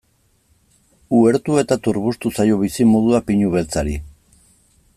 [1.17, 3.95] Uhertu eta turbustu zaio bizimodua pinu beltzari.